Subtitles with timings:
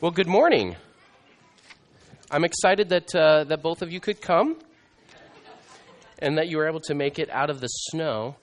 [0.00, 0.76] Well, good morning.
[2.30, 4.56] I'm excited that, uh, that both of you could come
[6.20, 8.36] and that you were able to make it out of the snow.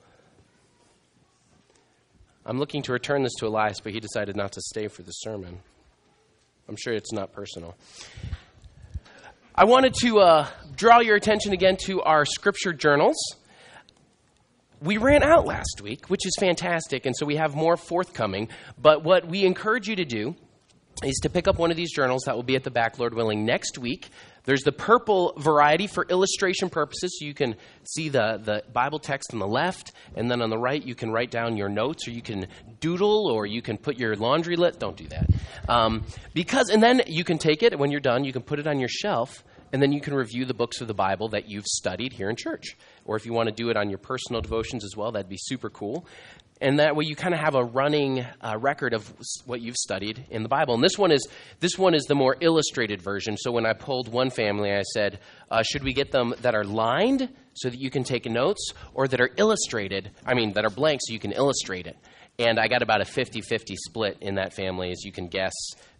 [2.45, 5.11] I'm looking to return this to Elias, but he decided not to stay for the
[5.11, 5.59] sermon.
[6.67, 7.77] I'm sure it's not personal.
[9.55, 13.15] I wanted to uh, draw your attention again to our scripture journals.
[14.81, 18.49] We ran out last week, which is fantastic, and so we have more forthcoming.
[18.77, 20.35] But what we encourage you to do
[21.03, 23.13] is to pick up one of these journals that will be at the back, Lord
[23.13, 24.09] willing, next week.
[24.45, 29.33] There's the purple variety for illustration purposes, so you can see the, the Bible text
[29.33, 32.11] on the left, and then on the right, you can write down your notes, or
[32.11, 32.47] you can
[32.79, 34.79] doodle, or you can put your laundry list.
[34.79, 35.29] Don't do that.
[35.67, 38.59] Um, because, and then you can take it, and when you're done, you can put
[38.59, 41.49] it on your shelf, and then you can review the books of the Bible that
[41.49, 42.77] you've studied here in church.
[43.03, 45.37] Or if you want to do it on your personal devotions as well, that'd be
[45.37, 46.05] super cool
[46.65, 49.13] and that way you kind of have a running uh, record of
[49.45, 50.73] what you've studied in the bible.
[50.73, 51.25] And this one is
[51.59, 53.37] this one is the more illustrated version.
[53.37, 55.19] So when i pulled one family i said
[55.51, 59.07] uh, should we get them that are lined so that you can take notes or
[59.07, 61.97] that are illustrated i mean that are blank so you can illustrate it?
[62.39, 65.53] And i got about a 50-50 split in that family as you can guess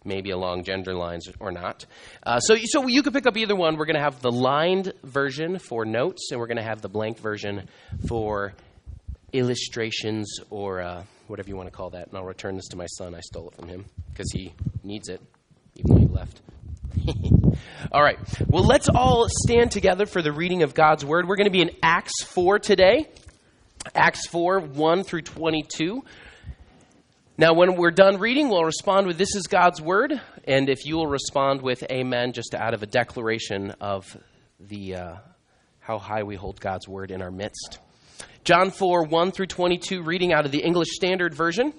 [0.04, 1.84] maybe along gender lines or not.
[2.22, 3.76] Uh, so, so you could pick up either one.
[3.76, 6.88] We're going to have the lined version for notes and we're going to have the
[6.88, 7.68] blank version
[8.06, 8.54] for
[9.38, 12.08] illustrations or uh, whatever you want to call that.
[12.08, 13.14] And I'll return this to my son.
[13.14, 15.20] I stole it from him because he needs it,
[15.76, 16.40] even though he left.
[17.92, 18.18] all right.
[18.48, 21.28] Well, let's all stand together for the reading of God's Word.
[21.28, 23.08] We're going to be in Acts 4 today.
[23.94, 26.02] Acts 4, 1 through 22.
[27.38, 30.20] Now, when we're done reading, we'll respond with This is God's Word.
[30.44, 34.16] And if you will respond with Amen, just out of a declaration of
[34.58, 35.14] the, uh,
[35.80, 37.78] how high we hold God's Word in our midst.
[38.46, 41.72] John 4, 1 through 22, reading out of the English Standard Version.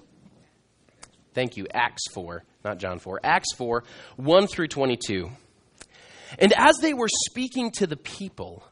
[1.34, 1.66] Thank you.
[1.74, 3.22] Acts 4, not John 4.
[3.24, 3.86] Acts 4,
[4.18, 5.30] 1 through 22.
[6.38, 8.66] And as they were speaking to the people,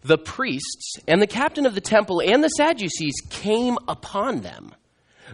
[0.00, 4.74] the priests and the captain of the temple and the Sadducees came upon them,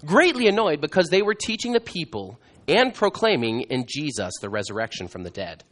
[0.04, 5.22] greatly annoyed because they were teaching the people and proclaiming in Jesus the resurrection from
[5.22, 5.64] the dead.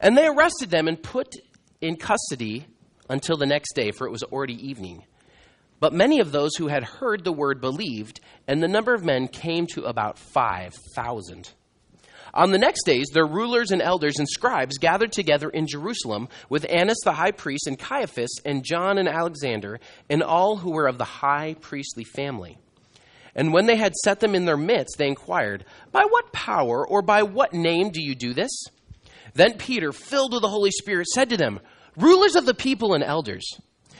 [0.00, 1.32] And they arrested them and put
[1.80, 2.68] in custody
[3.10, 5.02] until the next day, for it was already evening.
[5.78, 9.28] But many of those who had heard the word believed, and the number of men
[9.28, 11.52] came to about 5,000.
[12.32, 16.66] On the next days, their rulers and elders and scribes gathered together in Jerusalem with
[16.68, 20.98] Annas the high priest, and Caiaphas, and John and Alexander, and all who were of
[20.98, 22.58] the high priestly family.
[23.34, 27.02] And when they had set them in their midst, they inquired, By what power or
[27.02, 28.64] by what name do you do this?
[29.34, 31.60] Then Peter, filled with the Holy Spirit, said to them,
[31.96, 33.46] Rulers of the people and elders,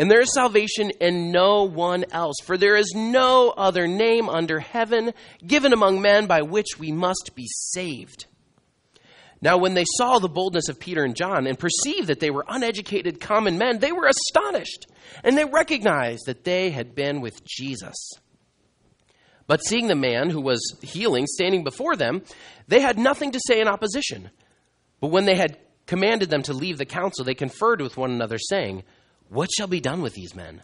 [0.00, 4.58] And there is salvation in no one else, for there is no other name under
[4.58, 5.12] heaven
[5.46, 8.24] given among men by which we must be saved.
[9.42, 12.46] Now, when they saw the boldness of Peter and John and perceived that they were
[12.48, 14.86] uneducated common men, they were astonished,
[15.22, 18.12] and they recognized that they had been with Jesus.
[19.46, 22.22] But seeing the man who was healing standing before them,
[22.68, 24.30] they had nothing to say in opposition.
[24.98, 28.38] But when they had commanded them to leave the council, they conferred with one another,
[28.38, 28.82] saying,
[29.30, 30.62] what shall be done with these men?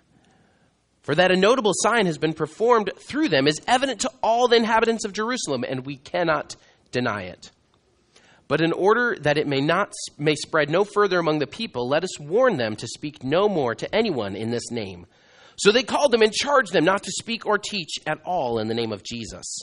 [1.03, 4.56] For that a notable sign has been performed through them is evident to all the
[4.56, 6.56] inhabitants of Jerusalem, and we cannot
[6.91, 7.53] deny it.
[8.49, 12.03] But in order that it may not may spread no further among the people, let
[12.03, 15.06] us warn them to speak no more to anyone in this name.
[15.59, 18.69] So they called them and charged them not to speak or teach at all in
[18.69, 19.60] the name of Jesus.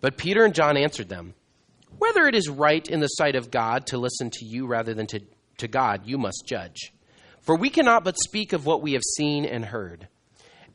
[0.00, 1.34] But Peter and John answered them,
[1.98, 5.06] Whether it is right in the sight of God to listen to you rather than
[5.08, 5.20] to,
[5.58, 6.92] to God, you must judge.
[7.42, 10.08] For we cannot but speak of what we have seen and heard.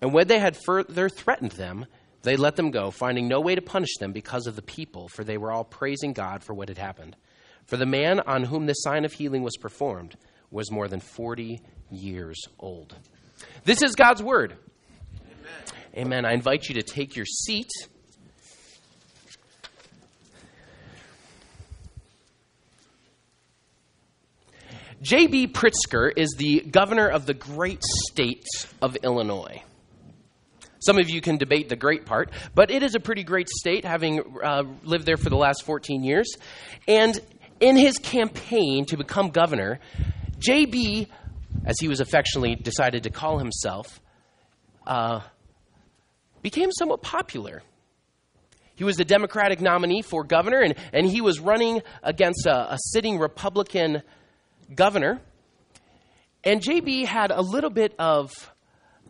[0.02, 1.86] And when they had further threatened them,
[2.24, 5.24] they let them go, finding no way to punish them because of the people, for
[5.24, 7.16] they were all praising God for what had happened.
[7.66, 10.16] For the man on whom this sign of healing was performed
[10.52, 12.96] was more than 40 years old.
[13.63, 14.58] This is God's word.
[15.96, 16.06] Amen.
[16.06, 16.25] Amen.
[16.25, 17.70] I invite you to take your seat.
[25.02, 25.50] J.B.
[25.50, 28.48] Pritzker is the governor of the great state
[28.82, 29.62] of Illinois.
[30.80, 33.86] Some of you can debate the great part, but it is a pretty great state,
[33.86, 36.36] having uh, lived there for the last 14 years.
[36.88, 37.20] And
[37.60, 39.80] in his campaign to become governor,
[40.40, 41.08] JB,
[41.66, 44.00] as he was affectionately decided to call himself,
[44.86, 45.22] uh,
[46.42, 47.62] became somewhat popular.
[48.76, 52.78] He was the Democratic nominee for governor, and, and he was running against a, a
[52.94, 54.04] sitting Republican
[54.74, 55.22] governor.
[56.44, 58.31] And JB had a little bit of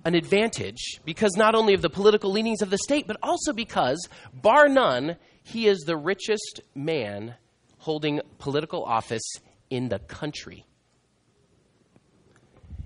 [0.05, 4.07] an advantage because not only of the political leanings of the state, but also because,
[4.33, 7.35] bar none, he is the richest man
[7.79, 9.23] holding political office
[9.69, 10.65] in the country.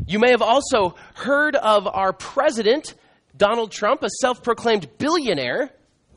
[0.07, 2.95] You may have also heard of our president,
[3.37, 5.71] Donald Trump, a self proclaimed billionaire.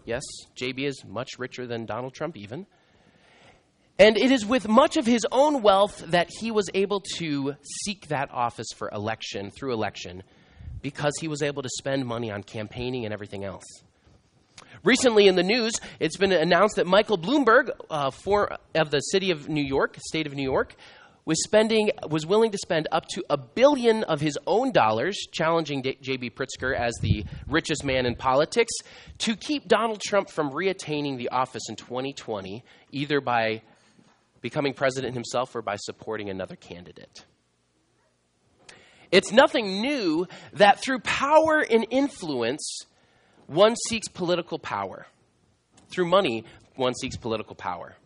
[0.05, 0.23] Yes,
[0.57, 2.67] JB is much richer than Donald Trump, even.
[3.99, 7.55] And it is with much of his own wealth that he was able to
[7.85, 10.25] seek that office for election, through election,
[10.83, 13.65] because he was able to spend money on campaigning and everything else.
[14.83, 19.31] Recently in the news, it's been announced that Michael Bloomberg, uh, for, of the city
[19.31, 20.75] of New York, state of New York,
[21.25, 25.83] was spending was willing to spend up to a billion of his own dollars, challenging
[25.83, 26.31] J.B.
[26.31, 28.73] Pritzker as the richest man in politics,
[29.19, 32.63] to keep Donald Trump from reattaining the office in 2020,
[32.93, 33.63] either by
[34.45, 37.25] becoming president himself or by supporting another candidate.
[39.11, 42.85] It's nothing new that through power and influence,
[43.47, 45.07] one seeks political power.
[45.89, 46.45] Through money,
[46.77, 47.97] one seeks political power.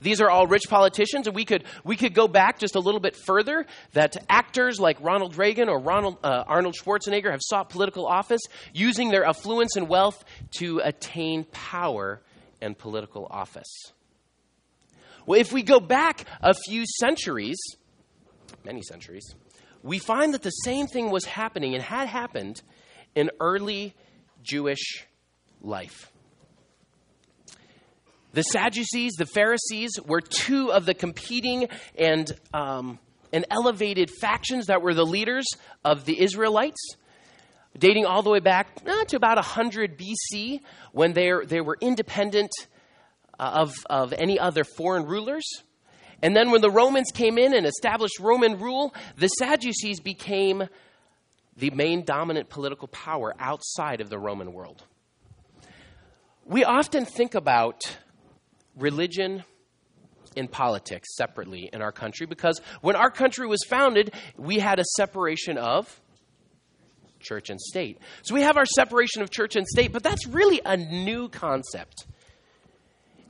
[0.00, 3.00] These are all rich politicians, and we could, we could go back just a little
[3.00, 8.06] bit further that actors like Ronald Reagan or Ronald, uh, Arnold Schwarzenegger have sought political
[8.06, 8.40] office
[8.72, 10.24] using their affluence and wealth
[10.60, 12.22] to attain power
[12.62, 13.92] and political office.
[15.26, 17.58] Well, if we go back a few centuries,
[18.64, 19.34] many centuries,
[19.82, 22.62] we find that the same thing was happening and had happened
[23.16, 23.94] in early
[24.42, 25.04] Jewish
[25.60, 26.12] life.
[28.32, 31.68] The Sadducees, the Pharisees, were two of the competing
[31.98, 32.98] and, um,
[33.32, 35.46] and elevated factions that were the leaders
[35.84, 36.94] of the Israelites,
[37.76, 40.60] dating all the way back eh, to about 100 BC
[40.92, 42.50] when they they were independent
[43.38, 45.44] uh, of, of any other foreign rulers.
[46.22, 50.68] And then when the Romans came in and established Roman rule, the Sadducees became
[51.56, 54.84] the main dominant political power outside of the Roman world.
[56.44, 57.96] We often think about
[58.76, 59.44] religion
[60.36, 64.84] and politics separately in our country because when our country was founded, we had a
[64.96, 66.00] separation of
[67.20, 67.98] church and state.
[68.22, 72.06] So we have our separation of church and state, but that's really a new concept.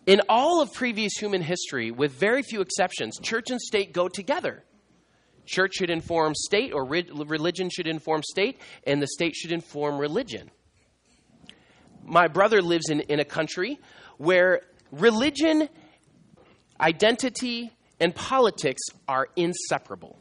[0.06, 4.62] In all of previous human history, with very few exceptions, church and state go together.
[5.46, 10.50] Church should inform state, or religion should inform state, and the state should inform religion.
[12.04, 13.80] My brother lives in, in a country
[14.16, 14.62] where
[14.92, 15.68] religion,
[16.80, 20.20] identity, and politics are inseparable.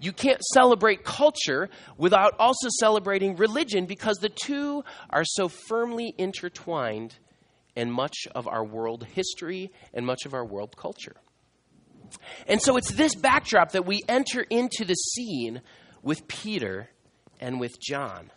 [0.00, 7.16] You can't celebrate culture without also celebrating religion because the two are so firmly intertwined
[7.76, 11.16] in much of our world history and much of our world culture.
[12.46, 15.60] And so it's this backdrop that we enter into the scene
[16.02, 16.88] with Peter
[17.40, 18.30] and with John.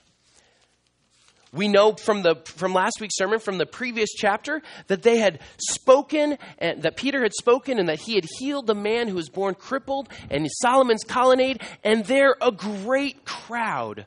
[1.52, 5.40] We know from, the, from last week's sermon, from the previous chapter, that they had
[5.58, 9.30] spoken, and that Peter had spoken, and that he had healed the man who was
[9.30, 14.06] born crippled in Solomon's colonnade, and there a great crowd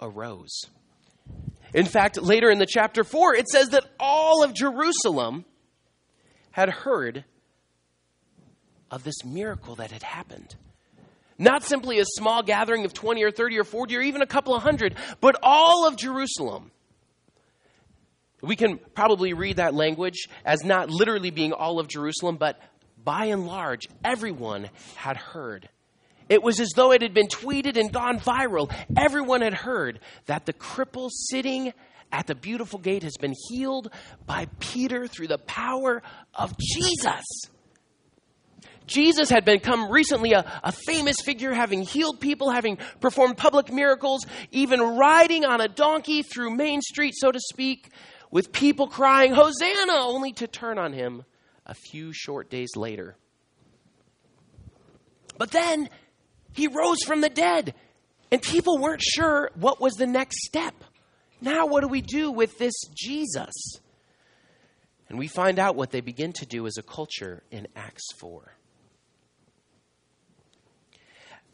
[0.00, 0.66] arose.
[1.74, 5.44] In fact, later in the chapter 4, it says that all of Jerusalem
[6.50, 7.24] had heard
[8.90, 10.56] of this miracle that had happened.
[11.38, 14.54] Not simply a small gathering of 20 or 30 or 40 or even a couple
[14.54, 16.70] of hundred, but all of Jerusalem.
[18.40, 22.60] We can probably read that language as not literally being all of Jerusalem, but
[23.02, 25.68] by and large, everyone had heard.
[26.28, 28.72] It was as though it had been tweeted and gone viral.
[28.96, 31.72] Everyone had heard that the cripple sitting
[32.12, 33.90] at the beautiful gate has been healed
[34.26, 36.02] by Peter through the power
[36.34, 37.24] of Jesus.
[38.86, 44.26] Jesus had become recently a, a, famous figure, having healed people, having performed public miracles,
[44.50, 47.90] even riding on a donkey through Main Street, so to speak,
[48.30, 51.24] with people crying, Hosanna, only to turn on him
[51.66, 53.16] a few short days later.
[55.36, 55.90] But then
[56.58, 57.74] he rose from the dead,
[58.30, 60.74] and people weren't sure what was the next step.
[61.40, 63.54] Now, what do we do with this Jesus?
[65.08, 68.52] And we find out what they begin to do as a culture in Acts 4.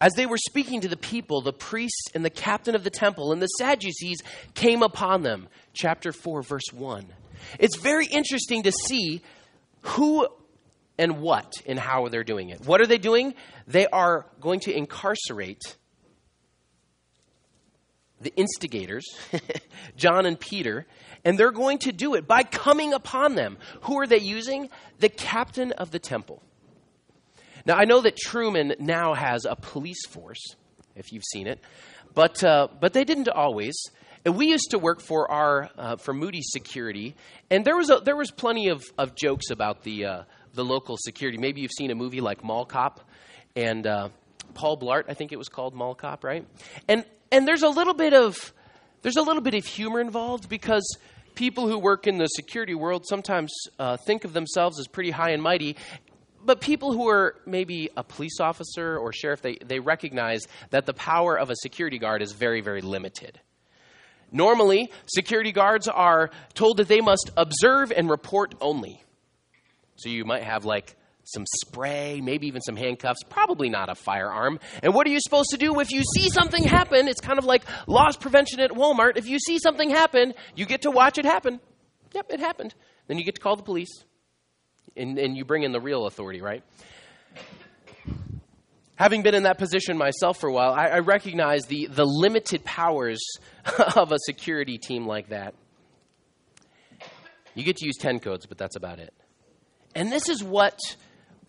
[0.01, 3.33] As they were speaking to the people, the priests and the captain of the temple
[3.33, 4.23] and the Sadducees
[4.55, 5.49] came upon them.
[5.73, 7.07] Chapter 4, verse 1.
[7.61, 9.23] It's very interesting to see
[9.83, 10.27] who
[10.99, 12.67] and what and how they're doing it.
[12.67, 13.35] What are they doing?
[13.67, 15.77] They are going to incarcerate
[18.21, 19.05] the instigators,
[19.97, 20.87] John and Peter,
[21.25, 23.59] and they're going to do it by coming upon them.
[23.83, 24.71] Who are they using?
[24.99, 26.43] The captain of the temple.
[27.67, 30.41] Now, I know that Truman now has a police force,
[30.97, 31.61] if you've seen it,
[32.15, 33.75] but, uh, but they didn't always.
[34.25, 37.15] And we used to work for our uh, for Moody's security,
[37.51, 40.23] and there was a, there was plenty of, of jokes about the uh,
[40.55, 41.39] the local security.
[41.39, 43.01] Maybe you've seen a movie like Mall Cop,
[43.57, 44.09] and uh,
[44.55, 46.47] Paul Blart, I think it was called Mall Cop, right?
[46.89, 48.53] And and there's a little bit of
[49.03, 50.97] there's a little bit of humor involved because
[51.35, 55.31] people who work in the security world sometimes uh, think of themselves as pretty high
[55.31, 55.77] and mighty.
[56.45, 60.93] But people who are maybe a police officer or sheriff, they, they recognize that the
[60.93, 63.41] power of a security guard is very, very limited.
[64.31, 69.04] Normally, security guards are told that they must observe and report only.
[69.97, 74.61] So you might have like some spray, maybe even some handcuffs, probably not a firearm.
[74.83, 77.09] And what are you supposed to do if you see something happen?
[77.09, 79.17] It's kind of like loss prevention at Walmart.
[79.17, 81.61] If you see something happen, you get to watch it happen.
[82.13, 82.75] Yep, it happened.
[83.07, 84.05] Then you get to call the police.
[84.97, 86.63] And, and you bring in the real authority, right?
[88.97, 92.65] Having been in that position myself for a while, I, I recognize the, the limited
[92.65, 93.21] powers
[93.97, 95.55] of a security team like that.
[97.57, 99.13] You get to use 10 codes, but that's about it.
[99.95, 100.79] And this is what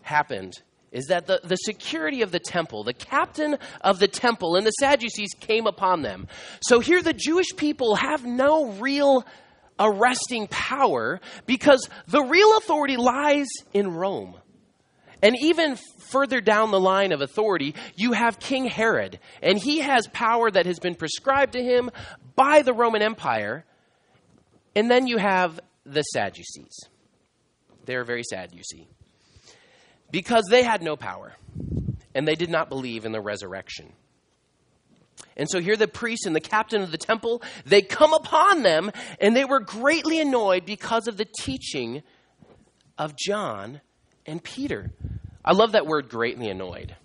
[0.02, 0.54] happened
[0.92, 4.70] is that the, the security of the temple, the captain of the temple, and the
[4.70, 6.26] Sadducees came upon them.
[6.62, 9.26] So here the Jewish people have no real
[9.78, 14.36] arresting power because the real authority lies in Rome.
[15.22, 15.76] And even
[16.10, 20.66] further down the line of authority, you have King Herod, and he has power that
[20.66, 21.90] has been prescribed to him
[22.36, 23.64] by the Roman Empire.
[24.74, 26.88] And then you have the Sadducees.
[27.86, 28.88] They're very sad, you see
[30.10, 31.34] because they had no power
[32.14, 33.92] and they did not believe in the resurrection.
[35.36, 38.90] And so here the priests and the captain of the temple, they come upon them
[39.20, 42.02] and they were greatly annoyed because of the teaching
[42.96, 43.80] of John
[44.24, 44.90] and Peter.
[45.44, 46.96] I love that word greatly annoyed.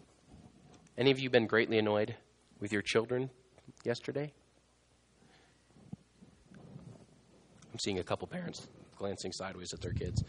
[0.97, 2.15] Any of you been greatly annoyed
[2.59, 3.29] with your children
[3.83, 4.31] yesterday?
[7.73, 10.23] I'm seeing a couple parents glancing sideways at their kids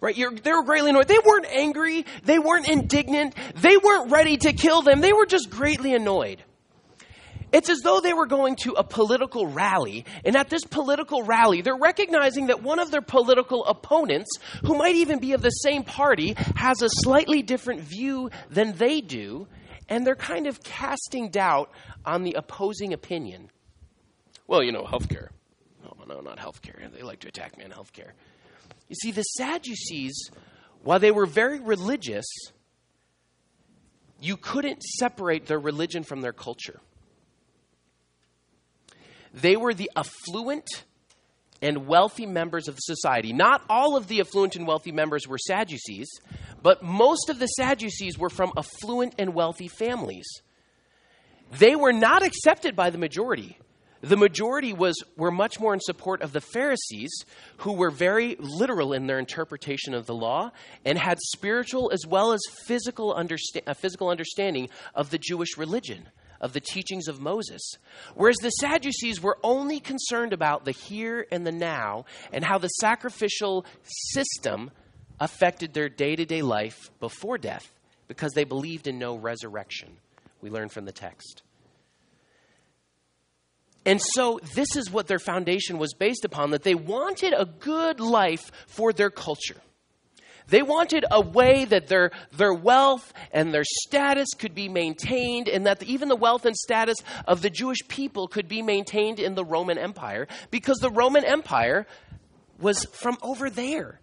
[0.00, 0.16] right?
[0.16, 1.08] You're, they were greatly annoyed.
[1.08, 2.06] They weren't angry.
[2.24, 3.34] They weren't indignant.
[3.56, 5.00] They weren't ready to kill them.
[5.00, 6.42] They were just greatly annoyed.
[7.52, 11.62] It's as though they were going to a political rally, and at this political rally,
[11.62, 14.30] they're recognizing that one of their political opponents,
[14.64, 19.00] who might even be of the same party, has a slightly different view than they
[19.00, 19.48] do,
[19.88, 21.72] and they're kind of casting doubt
[22.04, 23.50] on the opposing opinion.
[24.46, 25.30] Well, you know, healthcare.
[25.82, 26.92] No, no, not healthcare.
[26.92, 28.12] They like to attack me on healthcare.
[28.90, 30.30] You see, the Sadducees,
[30.82, 32.26] while they were very religious,
[34.20, 36.80] you couldn't separate their religion from their culture.
[39.32, 40.66] They were the affluent
[41.62, 43.32] and wealthy members of the society.
[43.32, 46.08] Not all of the affluent and wealthy members were Sadducees,
[46.60, 50.26] but most of the Sadducees were from affluent and wealthy families.
[51.52, 53.56] They were not accepted by the majority
[54.02, 57.10] the majority was, were much more in support of the Pharisees,
[57.58, 60.52] who were very literal in their interpretation of the law
[60.84, 66.08] and had spiritual as well as physical, understa- physical understanding of the Jewish religion,
[66.40, 67.60] of the teachings of Moses.
[68.14, 72.68] Whereas the Sadducees were only concerned about the here and the now and how the
[72.68, 74.70] sacrificial system
[75.20, 77.70] affected their day to day life before death
[78.08, 79.98] because they believed in no resurrection.
[80.40, 81.42] We learn from the text.
[83.86, 87.98] And so, this is what their foundation was based upon that they wanted a good
[87.98, 89.56] life for their culture.
[90.48, 95.64] They wanted a way that their, their wealth and their status could be maintained, and
[95.66, 99.44] that even the wealth and status of the Jewish people could be maintained in the
[99.44, 101.86] Roman Empire, because the Roman Empire
[102.58, 104.00] was from over there.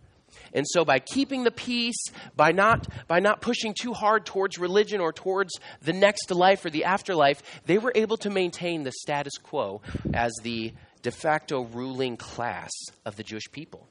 [0.53, 1.97] And so by keeping the peace,
[2.35, 6.69] by not, by not pushing too hard towards religion or towards the next life or
[6.69, 9.81] the afterlife, they were able to maintain the status quo
[10.13, 12.71] as the de facto ruling class
[13.05, 13.87] of the Jewish people.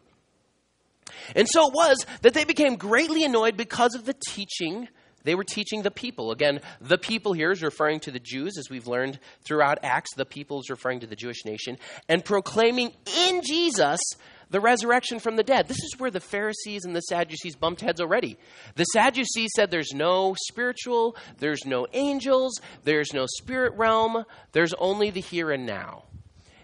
[1.34, 4.88] And so it was that they became greatly annoyed because of the teaching
[5.26, 6.30] they were teaching the people.
[6.30, 10.14] Again, the people here is referring to the Jews, as we've learned throughout Acts.
[10.14, 12.92] The people is referring to the Jewish nation, and proclaiming
[13.26, 14.00] in Jesus
[14.50, 15.68] the resurrection from the dead.
[15.68, 18.38] This is where the Pharisees and the Sadducees bumped heads already.
[18.74, 25.10] The Sadducees said there's no spiritual, there's no angels, there's no spirit realm, there's only
[25.10, 26.04] the here and now.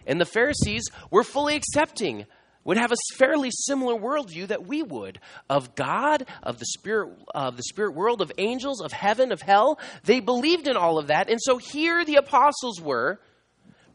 [0.07, 2.27] And the Pharisees were fully accepting
[2.65, 5.19] would have a fairly similar worldview that we would
[5.51, 9.81] of God, of the spirit, of the spirit world, of angels, of heaven, of hell.
[10.05, 13.21] They believed in all of that, and so here the apostles were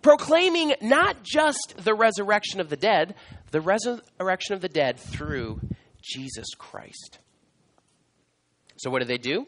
[0.01, 3.15] proclaiming not just the resurrection of the dead,
[3.57, 5.59] the resurrection of the dead through
[5.99, 7.17] Jesus Christ.
[8.77, 9.47] So what did they do?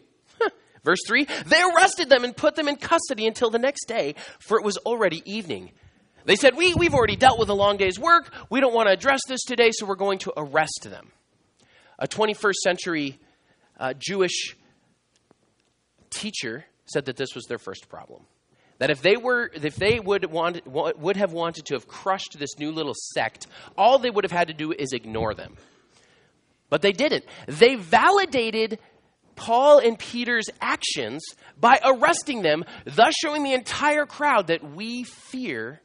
[0.83, 4.57] Verse 3 They arrested them and put them in custody until the next day, for
[4.57, 5.73] it was already evening.
[6.25, 8.33] They said, we, We've already dealt with a long day's work.
[8.49, 11.11] We don't want to address this today, so we're going to arrest them.
[11.99, 13.19] A 21st century
[13.79, 14.55] uh, Jewish
[16.09, 18.25] teacher said that this was their first problem.
[18.79, 22.57] That if they were, if they would want, would have wanted to have crushed this
[22.57, 25.55] new little sect, all they would have had to do is ignore them.
[26.69, 27.25] But they didn't.
[27.47, 28.79] They validated
[29.35, 31.23] Paul and Peter's actions
[31.59, 35.81] by arresting them, thus showing the entire crowd that we fear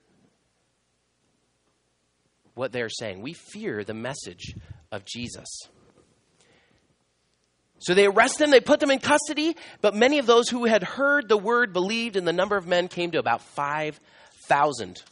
[2.55, 3.23] what they're saying.
[3.23, 4.57] We fear the message
[4.93, 5.49] of Jesus.
[7.79, 10.83] So they arrest them, they put them in custody, but many of those who had
[10.83, 15.03] heard the word believed, and the number of men came to about 5,000.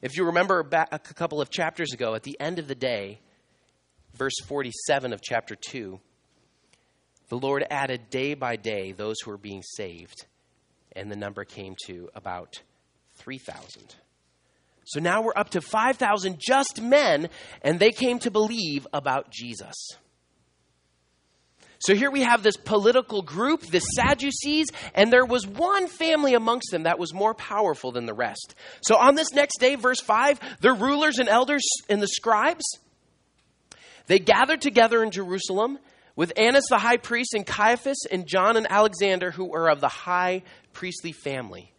[0.00, 3.20] If you remember back a couple of chapters ago, at the end of the day,
[4.14, 6.00] verse 47 of chapter 2,
[7.28, 10.26] the Lord added day by day those who were being saved,
[10.92, 12.62] and the number came to about
[13.16, 13.96] 3,000.
[14.86, 17.28] So now we're up to 5,000 just men,
[17.62, 19.74] and they came to believe about Jesus.
[21.78, 26.70] So here we have this political group, the Sadducees, and there was one family amongst
[26.70, 28.54] them that was more powerful than the rest.
[28.80, 32.64] So on this next day, verse 5, the rulers and elders and the scribes,
[34.06, 35.78] they gathered together in Jerusalem
[36.16, 39.88] with Annas the high priest and Caiaphas and John and Alexander, who were of the
[39.88, 41.72] high priestly family.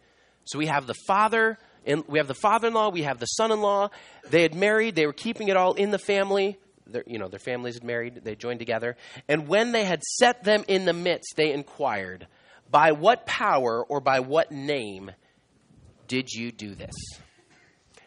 [0.44, 3.90] So we have the father, and we have the father-in-law, we have the son-in-law.
[4.28, 6.58] They had married, they were keeping it all in the family.
[6.86, 8.96] Their, you know, their families had married, they joined together.
[9.28, 12.26] And when they had set them in the midst, they inquired,
[12.70, 15.10] By what power or by what name
[16.06, 16.94] did you do this?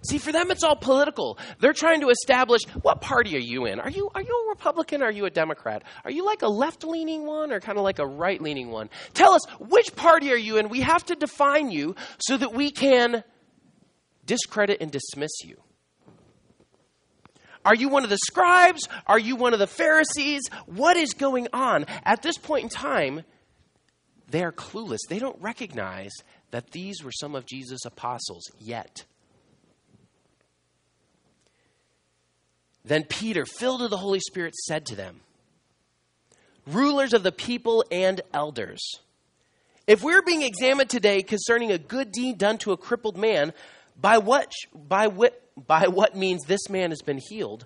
[0.02, 1.38] See, for them, it's all political.
[1.60, 3.82] They're trying to establish what party are you in?
[3.82, 5.84] Are you, are you a Republican are you a Democrat?
[6.06, 8.90] Are you like a left leaning one or kind of like a right leaning one?
[9.14, 10.70] Tell us, which party are you in?
[10.70, 13.24] We have to define you so that we can
[14.26, 15.58] discredit and dismiss you.
[17.66, 18.88] Are you one of the scribes?
[19.06, 20.44] Are you one of the Pharisees?
[20.66, 21.86] What is going on?
[22.04, 23.24] At this point in time,
[24.30, 25.00] they are clueless.
[25.10, 26.12] They don't recognize
[26.52, 29.06] that these were some of Jesus' apostles yet.
[32.86, 35.22] Then Peter, filled with the Holy Spirit, said to them,
[36.66, 38.80] Rulers of the people and elders,
[39.86, 43.54] if we're being examined today concerning a good deed done to a crippled man,
[44.00, 47.66] by what, by what, by what means this man has been healed,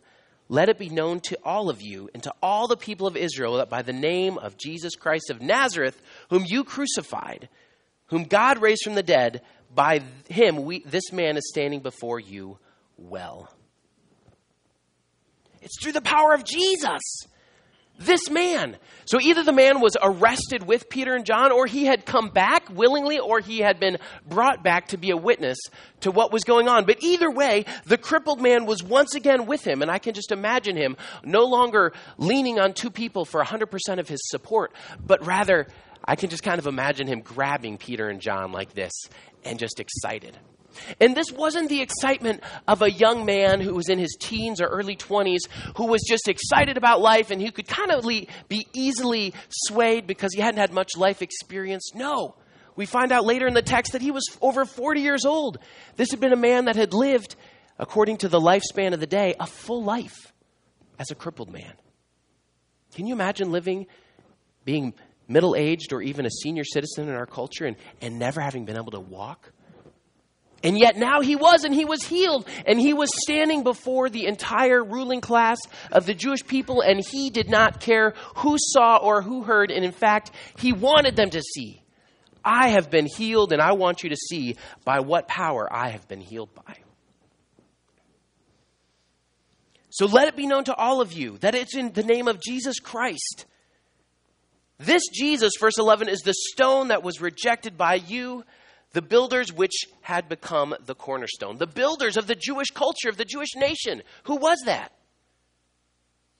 [0.49, 3.57] let it be known to all of you and to all the people of Israel
[3.57, 7.49] that by the name of Jesus Christ of Nazareth, whom you crucified,
[8.07, 9.41] whom God raised from the dead,
[9.73, 12.59] by him we, this man is standing before you
[12.97, 13.49] well.
[15.61, 17.01] It's through the power of Jesus.
[17.99, 18.77] This man.
[19.05, 22.69] So either the man was arrested with Peter and John, or he had come back
[22.69, 25.57] willingly, or he had been brought back to be a witness
[26.01, 26.85] to what was going on.
[26.85, 30.31] But either way, the crippled man was once again with him, and I can just
[30.31, 35.67] imagine him no longer leaning on two people for 100% of his support, but rather,
[36.05, 38.91] I can just kind of imagine him grabbing Peter and John like this
[39.45, 40.37] and just excited.
[40.99, 44.65] And this wasn't the excitement of a young man who was in his teens or
[44.65, 49.33] early 20s who was just excited about life and who could kind of be easily
[49.49, 51.91] swayed because he hadn't had much life experience.
[51.93, 52.35] No.
[52.75, 55.59] We find out later in the text that he was over 40 years old.
[55.95, 57.35] This had been a man that had lived,
[57.77, 60.33] according to the lifespan of the day, a full life
[60.97, 61.73] as a crippled man.
[62.95, 63.87] Can you imagine living,
[64.65, 64.93] being
[65.27, 68.77] middle aged or even a senior citizen in our culture and, and never having been
[68.77, 69.51] able to walk?
[70.63, 74.25] And yet now he was, and he was healed, and he was standing before the
[74.27, 75.57] entire ruling class
[75.91, 79.83] of the Jewish people, and he did not care who saw or who heard, and
[79.83, 81.81] in fact, he wanted them to see.
[82.45, 86.07] I have been healed, and I want you to see by what power I have
[86.07, 86.77] been healed by.
[89.89, 92.41] So let it be known to all of you that it's in the name of
[92.41, 93.45] Jesus Christ.
[94.79, 98.43] This Jesus, verse 11, is the stone that was rejected by you
[98.93, 103.25] the builders which had become the cornerstone, the builders of the Jewish culture, of the
[103.25, 104.03] Jewish nation.
[104.23, 104.93] Who was that?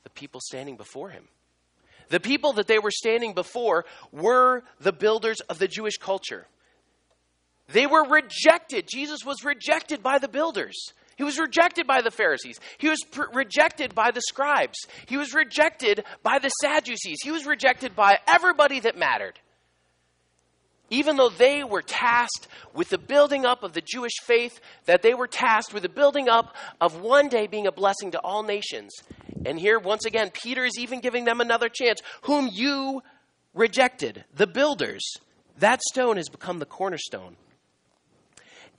[0.04, 1.28] The people standing before him.
[2.10, 6.46] The people that they were standing before were the builders of the Jewish culture.
[7.70, 8.88] They were rejected.
[8.88, 10.94] Jesus was rejected by the builders.
[11.16, 12.60] He was rejected by the Pharisees.
[12.78, 14.78] He was pr- rejected by the scribes.
[15.08, 17.20] He was rejected by the Sadducees.
[17.24, 19.40] He was rejected by everybody that mattered.
[20.90, 25.14] Even though they were tasked with the building up of the Jewish faith, that they
[25.14, 28.92] were tasked with the building up of one day being a blessing to all nations.
[29.46, 32.02] And here, once again, Peter is even giving them another chance.
[32.24, 33.02] Whom you
[33.54, 35.16] rejected, the builders,
[35.58, 37.38] that stone has become the cornerstone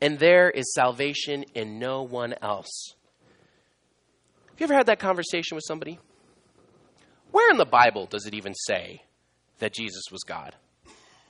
[0.00, 2.94] and there is salvation in no one else.
[4.50, 5.98] Have you ever had that conversation with somebody?
[7.30, 9.02] Where in the Bible does it even say
[9.58, 10.54] that Jesus was God?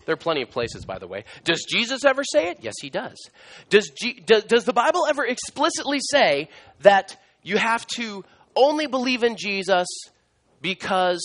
[0.07, 1.25] There are plenty of places, by the way.
[1.45, 2.59] Does Jesus ever say it?
[2.61, 3.17] Yes, he does.
[3.71, 6.49] Does, G- does, does the Bible ever explicitly say
[6.81, 8.25] that you have to
[8.57, 9.87] only believe in Jesus
[10.61, 11.25] because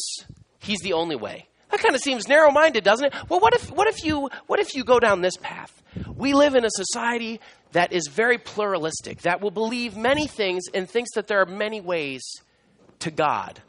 [0.60, 1.48] he's the only way?
[1.72, 3.14] That kind of seems narrow-minded, doesn't it?
[3.30, 5.72] Well, what if, what if, you, what if you go down this path?
[6.16, 7.40] We live in a society
[7.74, 11.80] that is very pluralistic, that will believe many things and thinks that there are many
[11.82, 12.24] ways
[13.00, 13.60] to God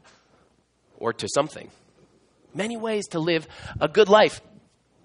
[0.96, 1.70] or to something.
[2.55, 3.46] Many ways to live
[3.81, 4.40] a good life.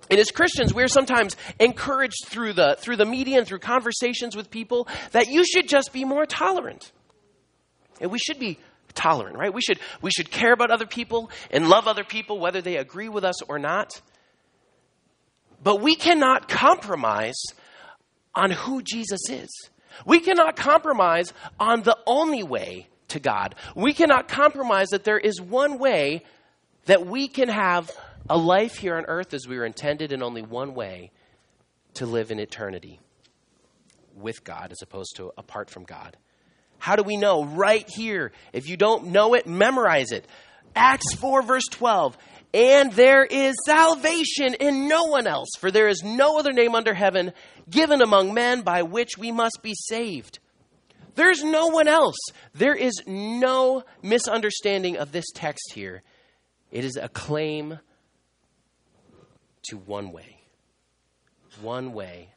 [0.09, 4.51] And as Christians, we're sometimes encouraged through the, through the media and through conversations with
[4.51, 6.91] people that you should just be more tolerant.
[7.99, 8.59] And we should be
[8.93, 9.53] tolerant, right?
[9.53, 13.09] We should, we should care about other people and love other people, whether they agree
[13.09, 14.01] with us or not.
[15.63, 17.41] But we cannot compromise
[18.35, 19.49] on who Jesus is.
[20.05, 23.55] We cannot compromise on the only way to God.
[23.75, 26.23] We cannot compromise that there is one way
[26.85, 27.91] that we can have
[28.29, 31.11] a life here on earth as we were intended, in only one way
[31.95, 32.99] to live in eternity
[34.15, 36.17] with God as opposed to apart from God.
[36.77, 37.43] How do we know?
[37.45, 38.31] Right here.
[38.53, 40.27] If you don't know it, memorize it.
[40.75, 42.17] Acts 4, verse 12.
[42.53, 46.93] And there is salvation in no one else, for there is no other name under
[46.93, 47.33] heaven
[47.69, 50.39] given among men by which we must be saved.
[51.15, 52.17] There's no one else.
[52.53, 56.01] There is no misunderstanding of this text here.
[56.71, 57.79] It is a claim
[59.69, 60.41] to one way.
[61.61, 62.29] One way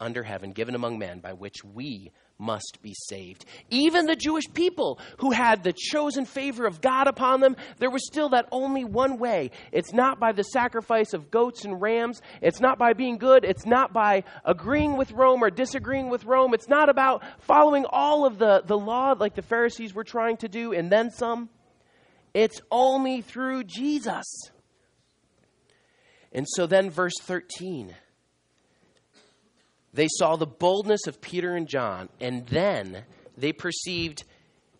[0.00, 3.44] under heaven given among men by which we must be saved.
[3.68, 8.06] Even the Jewish people who had the chosen favor of God upon them, there was
[8.06, 9.50] still that only one way.
[9.72, 12.22] It's not by the sacrifice of goats and rams.
[12.40, 13.44] It's not by being good.
[13.44, 16.54] It's not by agreeing with Rome or disagreeing with Rome.
[16.54, 20.48] It's not about following all of the, the law like the Pharisees were trying to
[20.48, 21.48] do and then some.
[22.34, 24.24] It's only through Jesus.
[26.32, 27.94] And so then, verse 13
[29.94, 33.04] they saw the boldness of Peter and John, and then
[33.36, 34.22] they perceived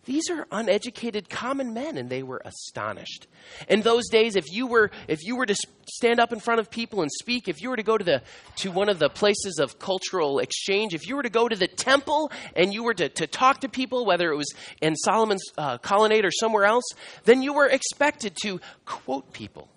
[0.05, 3.27] these are uneducated common men and they were astonished.
[3.67, 5.55] In those days if you were if you were to
[5.87, 8.23] stand up in front of people and speak if you were to go to the
[8.55, 11.67] to one of the places of cultural exchange if you were to go to the
[11.67, 15.77] temple and you were to, to talk to people whether it was in solomon's uh,
[15.77, 16.85] colonnade or somewhere else
[17.25, 19.69] then you were expected to quote people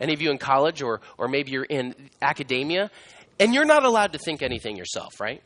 [0.00, 2.90] any of you in college or or maybe you're in academia
[3.40, 5.42] and you're not allowed to think anything yourself, right?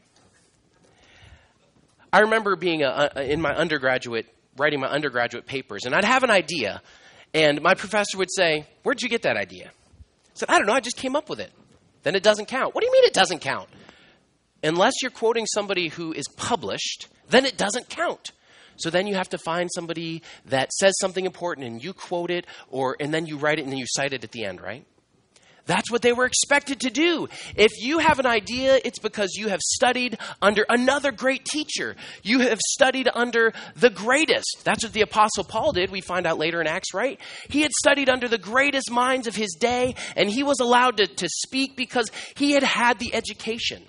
[2.12, 6.24] I remember being a, a, in my undergraduate, writing my undergraduate papers, and I'd have
[6.24, 6.82] an idea,
[7.32, 9.68] and my professor would say, Where'd you get that idea?
[9.68, 11.50] I said, I don't know, I just came up with it.
[12.02, 12.74] Then it doesn't count.
[12.74, 13.68] What do you mean it doesn't count?
[14.62, 18.32] Unless you're quoting somebody who is published, then it doesn't count.
[18.82, 22.46] So then you have to find somebody that says something important and you quote it,
[22.68, 24.84] or and then you write it and then you cite it at the end, right?
[25.66, 27.28] That's what they were expected to do.
[27.54, 31.94] If you have an idea, it's because you have studied under another great teacher.
[32.22, 34.62] You have studied under the greatest.
[34.64, 35.90] That's what the Apostle Paul did.
[35.90, 37.20] We find out later in Acts, right?
[37.48, 41.06] He had studied under the greatest minds of his day, and he was allowed to,
[41.06, 43.84] to speak because he had had the education.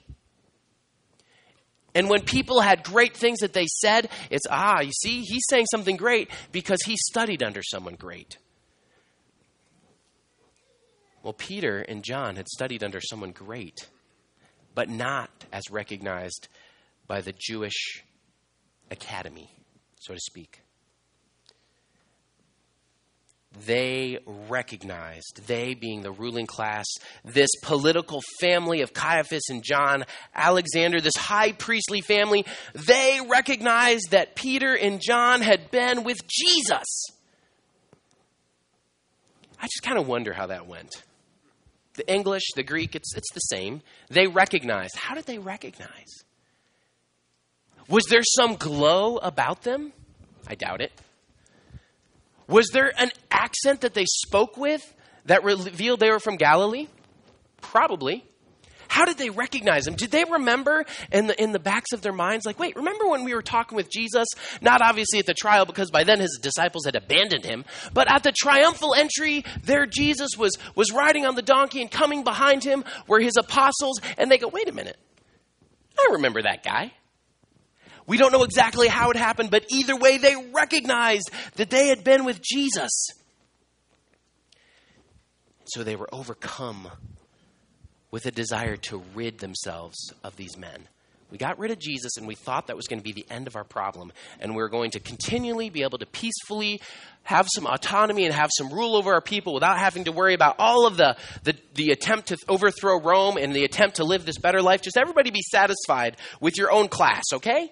[1.95, 5.67] And when people had great things that they said, it's, ah, you see, he's saying
[5.71, 8.37] something great because he studied under someone great.
[11.21, 13.87] Well, Peter and John had studied under someone great,
[14.75, 16.47] but not as recognized
[17.07, 18.03] by the Jewish
[18.91, 19.49] academy,
[19.99, 20.61] so to speak.
[23.65, 24.17] They
[24.49, 26.85] recognized, they being the ruling class,
[27.23, 34.35] this political family of Caiaphas and John, Alexander, this high priestly family, they recognized that
[34.35, 37.05] Peter and John had been with Jesus.
[39.59, 41.03] I just kind of wonder how that went
[41.95, 43.81] the English, the Greek, it's, it's the same.
[44.09, 44.95] They recognized.
[44.95, 46.23] How did they recognize?
[47.87, 49.93] Was there some glow about them?
[50.47, 50.91] I doubt it.
[52.47, 54.81] Was there an accent that they spoke with
[55.25, 56.87] that revealed they were from Galilee?
[57.61, 58.25] Probably.
[58.93, 59.95] How did they recognize him?
[59.95, 63.23] Did they remember in the, in the backs of their minds, like, wait, remember when
[63.23, 64.27] we were talking with Jesus?
[64.61, 68.21] Not obviously at the trial, because by then his disciples had abandoned him, but at
[68.21, 72.83] the triumphal entry, there Jesus was, was riding on the donkey and coming behind him
[73.07, 74.97] were his apostles, and they go, wait a minute.
[75.97, 76.91] I remember that guy.
[78.05, 82.03] We don't know exactly how it happened, but either way, they recognized that they had
[82.03, 82.91] been with Jesus.
[85.65, 86.89] So they were overcome
[88.11, 90.87] with a desire to rid themselves of these men.
[91.31, 93.47] We got rid of Jesus and we thought that was going to be the end
[93.47, 94.13] of our problem.
[94.39, 96.79] And we we're going to continually be able to peacefully
[97.23, 100.57] have some autonomy and have some rule over our people without having to worry about
[100.59, 104.37] all of the, the, the attempt to overthrow Rome and the attempt to live this
[104.37, 104.83] better life.
[104.83, 107.71] Just everybody be satisfied with your own class, okay?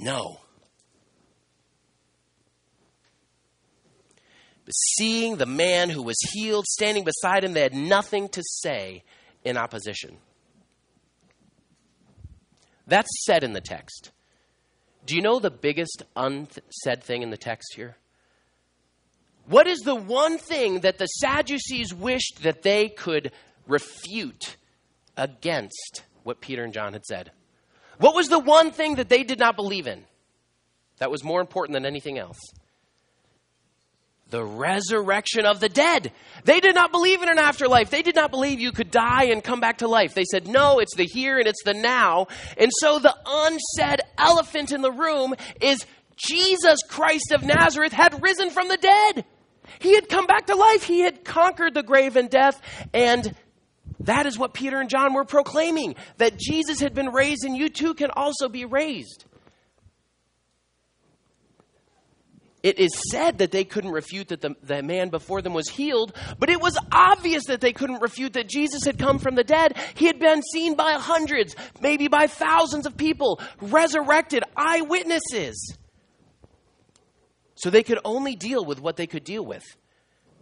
[0.00, 0.40] No.
[4.64, 9.04] But seeing the man who was healed standing beside him, they had nothing to say
[9.44, 10.16] in opposition.
[12.86, 14.10] That's said in the text.
[15.04, 17.96] Do you know the biggest unsaid thing in the text here?
[19.46, 23.32] What is the one thing that the Sadducees wished that they could
[23.66, 24.56] refute
[25.16, 27.32] against what Peter and John had said?
[28.00, 30.04] What was the one thing that they did not believe in
[30.98, 32.38] that was more important than anything else?
[34.30, 36.12] the resurrection of the dead.
[36.44, 37.90] They did not believe in an afterlife.
[37.90, 40.14] They did not believe you could die and come back to life.
[40.14, 42.28] They said, no, it's the here and it's the now.
[42.56, 45.84] And so the unsaid elephant in the room is
[46.16, 49.24] Jesus Christ of Nazareth had risen from the dead.
[49.78, 50.84] He had come back to life.
[50.84, 52.60] He had conquered the grave and death.
[52.92, 53.34] And
[54.00, 57.68] that is what Peter and John were proclaiming that Jesus had been raised and you
[57.68, 59.24] too can also be raised.
[62.62, 66.14] it is said that they couldn't refute that the, the man before them was healed,
[66.38, 69.76] but it was obvious that they couldn't refute that Jesus had come from the dead.
[69.94, 75.76] He had been seen by hundreds, maybe by thousands of people, resurrected, eyewitnesses.
[77.54, 79.64] So they could only deal with what they could deal with.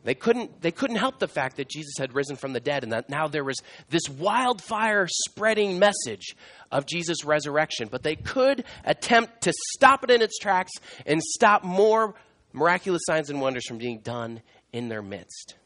[0.05, 2.93] They couldn't, they couldn't help the fact that Jesus had risen from the dead and
[2.93, 3.59] that now there was
[3.91, 6.37] this wildfire spreading message
[6.71, 7.89] of Jesus' resurrection.
[7.91, 10.73] But they could attempt to stop it in its tracks
[11.05, 12.15] and stop more
[12.53, 14.41] miraculous signs and wonders from being done
[14.73, 15.57] in their midst.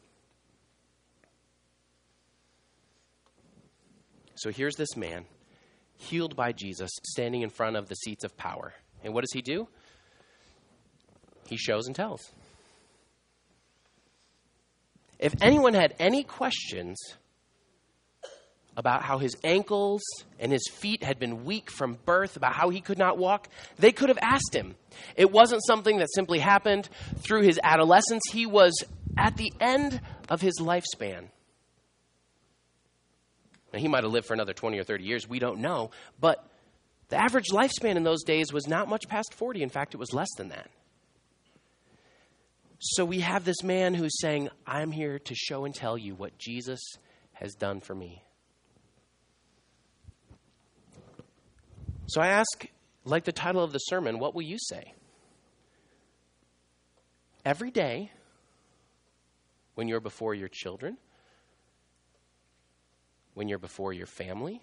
[4.35, 5.25] So here's this man,
[5.95, 8.73] healed by Jesus, standing in front of the seats of power.
[9.03, 9.69] And what does he do?
[11.47, 12.31] He shows and tells.
[15.23, 16.97] If anyone had any questions
[18.75, 20.01] about how his ankles
[20.37, 23.93] and his feet had been weak from birth, about how he could not walk, they
[23.93, 24.75] could have asked him.
[25.15, 28.21] It wasn't something that simply happened through his adolescence.
[28.33, 28.73] He was
[29.17, 31.29] at the end of his lifespan.
[33.71, 35.25] Now, he might have lived for another 20 or 30 years.
[35.25, 35.91] We don't know.
[36.19, 36.45] But
[37.07, 39.63] the average lifespan in those days was not much past 40.
[39.63, 40.69] In fact, it was less than that.
[42.85, 46.37] So we have this man who's saying, I'm here to show and tell you what
[46.37, 46.81] Jesus
[47.31, 48.25] has done for me.
[52.07, 52.67] So I ask,
[53.05, 54.93] like the title of the sermon, what will you say?
[57.45, 58.11] Every day,
[59.75, 60.97] when you're before your children,
[63.33, 64.61] when you're before your family,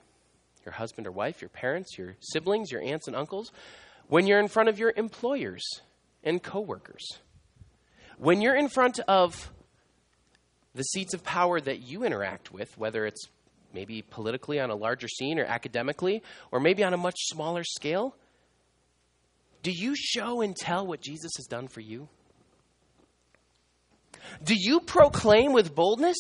[0.66, 3.50] your husband or wife, your parents, your siblings, your aunts and uncles,
[4.09, 5.62] when you're in front of your employers
[6.22, 7.18] and coworkers
[8.20, 9.50] when you're in front of
[10.74, 13.24] the seats of power that you interact with, whether it's
[13.72, 18.14] maybe politically on a larger scene or academically, or maybe on a much smaller scale,
[19.62, 22.09] do you show and tell what Jesus has done for you?
[24.44, 26.18] Do you proclaim with boldness?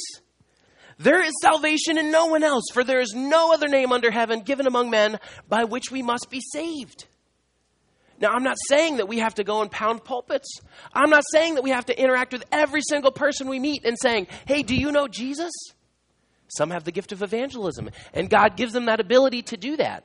[0.98, 4.40] There is salvation in no one else, for there is no other name under heaven
[4.40, 5.18] given among men
[5.50, 7.06] by which we must be saved.
[8.20, 10.60] Now, I'm not saying that we have to go and pound pulpits.
[10.92, 13.96] I'm not saying that we have to interact with every single person we meet and
[13.98, 15.50] saying, hey, do you know Jesus?
[16.48, 20.04] Some have the gift of evangelism, and God gives them that ability to do that.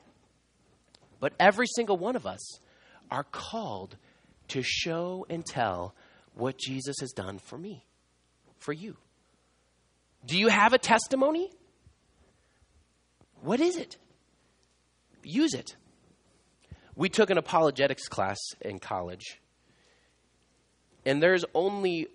[1.20, 2.60] But every single one of us
[3.10, 3.96] are called
[4.48, 5.94] to show and tell
[6.34, 7.84] what Jesus has done for me,
[8.58, 8.96] for you.
[10.24, 11.50] Do you have a testimony?
[13.42, 13.96] What is it?
[15.22, 15.76] Use it.
[16.96, 19.40] We took an apologetics class in college,
[21.04, 22.08] and there's only,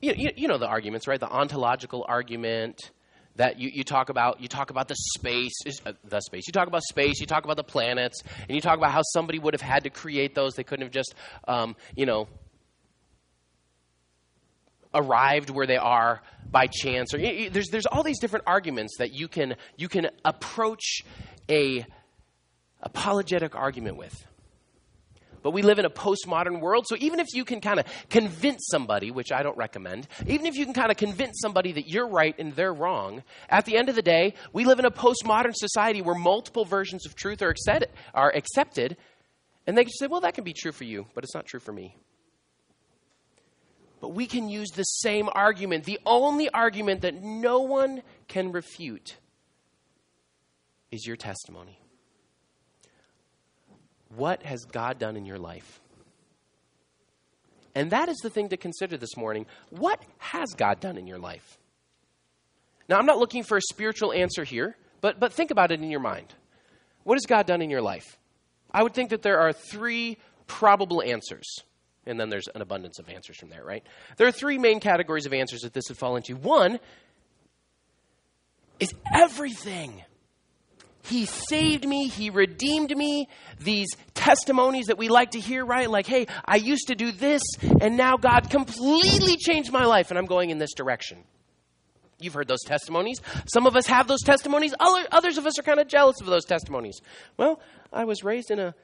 [0.00, 1.20] you, you, you know the arguments, right?
[1.20, 2.78] The ontological argument
[3.36, 5.52] that you, you talk about you talk about the space
[5.84, 8.78] uh, the space you talk about space you talk about the planets and you talk
[8.78, 11.16] about how somebody would have had to create those they couldn't have just
[11.48, 12.28] um, you know
[14.94, 17.12] arrived where they are by chance.
[17.12, 21.02] Or there's there's all these different arguments that you can you can approach
[21.50, 21.84] a
[22.84, 24.26] apologetic argument with.
[25.42, 28.66] But we live in a postmodern world, so even if you can kind of convince
[28.70, 32.08] somebody, which I don't recommend, even if you can kind of convince somebody that you're
[32.08, 35.52] right and they're wrong, at the end of the day, we live in a postmodern
[35.54, 38.96] society where multiple versions of truth are, accepted, are accepted,
[39.66, 41.60] and they can say, well, that can be true for you, but it's not true
[41.60, 41.94] for me.
[44.00, 49.16] But we can use the same argument, the only argument that no one can refute
[50.90, 51.83] is your testimony.
[54.16, 55.80] What has God done in your life?
[57.74, 59.46] And that is the thing to consider this morning.
[59.70, 61.58] What has God done in your life?
[62.88, 65.90] Now, I'm not looking for a spiritual answer here, but, but think about it in
[65.90, 66.32] your mind.
[67.02, 68.18] What has God done in your life?
[68.70, 71.46] I would think that there are three probable answers.
[72.06, 73.82] And then there's an abundance of answers from there, right?
[74.18, 76.36] There are three main categories of answers that this would fall into.
[76.36, 76.78] One
[78.78, 80.02] is everything.
[81.04, 82.08] He saved me.
[82.08, 83.28] He redeemed me.
[83.60, 85.90] These testimonies that we like to hear, right?
[85.90, 87.42] Like, hey, I used to do this,
[87.80, 91.18] and now God completely changed my life, and I'm going in this direction.
[92.20, 93.20] You've heard those testimonies.
[93.52, 94.74] Some of us have those testimonies.
[94.80, 97.00] Other, others of us are kind of jealous of those testimonies.
[97.36, 97.60] Well,
[97.92, 98.74] I was raised in a,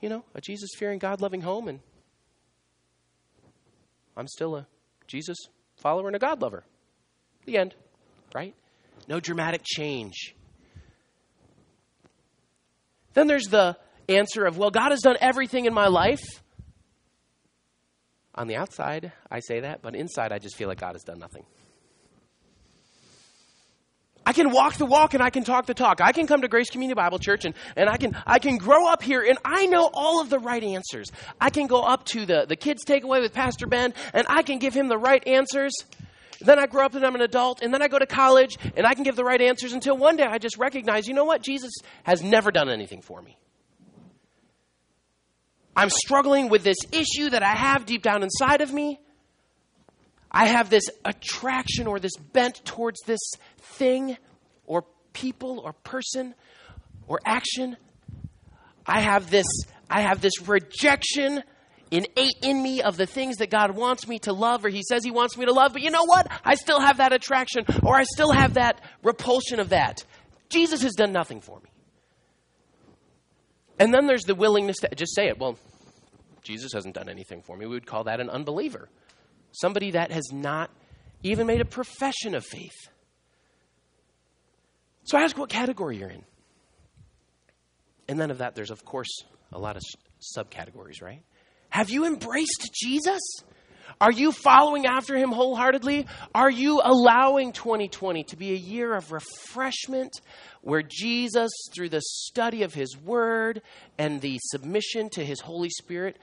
[0.00, 1.80] you know, a Jesus fearing, God loving home, and
[4.16, 4.66] I'm still a
[5.08, 5.38] Jesus
[5.76, 6.64] follower and a God lover.
[7.46, 7.74] The end,
[8.32, 8.54] right?
[9.08, 10.36] No dramatic change.
[13.14, 13.76] Then there's the
[14.08, 16.24] answer of, well, God has done everything in my life.
[18.34, 21.20] On the outside, I say that, but inside, I just feel like God has done
[21.20, 21.44] nothing.
[24.26, 26.00] I can walk the walk and I can talk the talk.
[26.00, 28.88] I can come to Grace Community Bible Church and, and I can I can grow
[28.88, 31.12] up here and I know all of the right answers.
[31.40, 34.58] I can go up to the, the kids takeaway with Pastor Ben and I can
[34.58, 35.72] give him the right answers.
[36.44, 38.86] Then I grow up and I'm an adult, and then I go to college and
[38.86, 41.42] I can give the right answers until one day I just recognize, you know what?
[41.42, 43.38] Jesus has never done anything for me.
[45.76, 49.00] I'm struggling with this issue that I have deep down inside of me.
[50.30, 53.20] I have this attraction or this bent towards this
[53.58, 54.16] thing
[54.66, 56.34] or people or person
[57.06, 57.76] or action.
[58.86, 59.46] I have this
[59.88, 61.42] I have this rejection
[61.94, 65.04] innate in me of the things that God wants me to love or He says
[65.04, 65.72] He wants me to love.
[65.72, 66.26] But you know what?
[66.44, 70.04] I still have that attraction or I still have that repulsion of that.
[70.48, 71.70] Jesus has done nothing for me.
[73.78, 75.38] And then there's the willingness to just say it.
[75.38, 75.58] Well,
[76.42, 77.66] Jesus hasn't done anything for me.
[77.66, 78.88] We would call that an unbeliever.
[79.52, 80.70] Somebody that has not
[81.22, 82.88] even made a profession of faith.
[85.04, 86.24] So I ask what category you're in.
[88.08, 89.10] And then of that, there's, of course,
[89.52, 89.82] a lot of
[90.36, 91.22] subcategories, right?
[91.74, 93.20] Have you embraced Jesus?
[94.00, 96.06] Are you following after him wholeheartedly?
[96.32, 100.20] Are you allowing 2020 to be a year of refreshment
[100.60, 103.60] where Jesus, through the study of his word
[103.98, 106.16] and the submission to his Holy Spirit,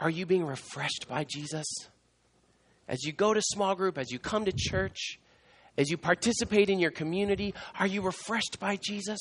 [0.00, 1.66] are you being refreshed by Jesus?
[2.88, 5.20] As you go to small group, as you come to church,
[5.78, 9.20] as you participate in your community, are you refreshed by Jesus?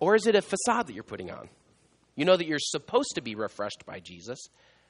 [0.00, 1.48] Or is it a facade that you're putting on?
[2.16, 4.38] You know that you're supposed to be refreshed by Jesus,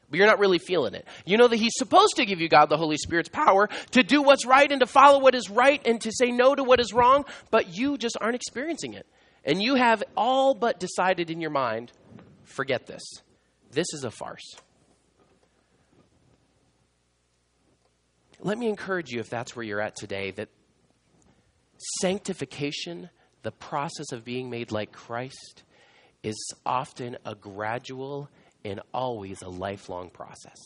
[0.09, 1.07] but you're not really feeling it.
[1.25, 4.23] You know that He's supposed to give you, God, the Holy Spirit's power to do
[4.23, 6.93] what's right and to follow what is right and to say no to what is
[6.93, 9.07] wrong, but you just aren't experiencing it.
[9.45, 11.93] And you have all but decided in your mind
[12.45, 13.03] forget this.
[13.71, 14.57] This is a farce.
[18.41, 20.49] Let me encourage you, if that's where you're at today, that
[22.01, 23.11] sanctification,
[23.43, 25.63] the process of being made like Christ,
[26.23, 28.29] is often a gradual
[28.65, 30.59] and always a lifelong process.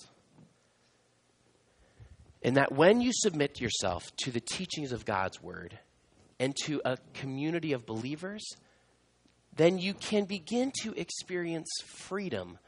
[2.43, 5.79] And that when you submit yourself to the teachings of God's Word
[6.39, 8.45] and to a community of believers,
[9.57, 12.59] then you can begin to experience freedom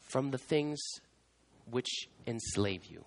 [0.00, 0.80] from the things
[1.70, 3.04] which enslave you.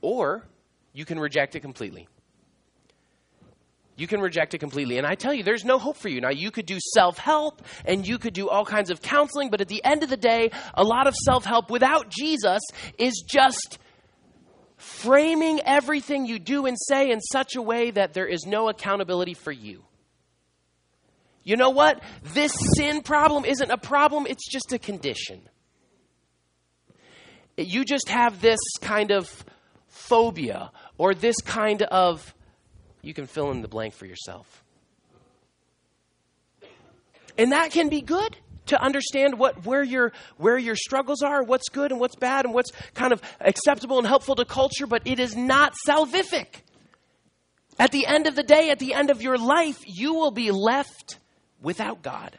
[0.00, 0.44] Or
[0.92, 2.08] you can reject it completely
[3.96, 4.98] you can reject it completely.
[4.98, 6.20] And I tell you, there's no hope for you.
[6.20, 9.60] Now, you could do self help and you could do all kinds of counseling, but
[9.60, 12.60] at the end of the day, a lot of self help without Jesus
[12.98, 13.78] is just
[14.76, 19.34] framing everything you do and say in such a way that there is no accountability
[19.34, 19.82] for you.
[21.42, 22.02] You know what?
[22.34, 25.40] This sin problem isn't a problem, it's just a condition.
[27.56, 29.44] You just have this kind of
[29.86, 32.34] phobia or this kind of
[33.06, 34.64] you can fill in the blank for yourself.
[37.38, 38.36] And that can be good
[38.66, 42.52] to understand what where your where your struggles are, what's good and what's bad, and
[42.52, 46.62] what's kind of acceptable and helpful to culture, but it is not salvific.
[47.78, 50.50] At the end of the day, at the end of your life, you will be
[50.50, 51.18] left
[51.62, 52.38] without God.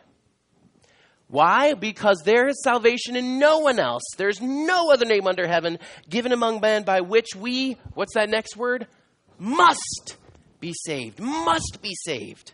[1.30, 1.76] Why?
[1.76, 4.04] Because there is salvation in no one else.
[4.18, 5.78] There's no other name under heaven
[6.10, 8.88] given among men by which we, what's that next word?
[9.38, 10.18] Must
[10.60, 11.20] be saved.
[11.20, 12.54] Must be saved.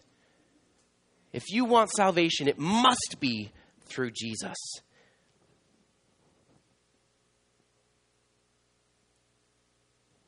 [1.32, 3.52] If you want salvation, it must be
[3.86, 4.58] through Jesus.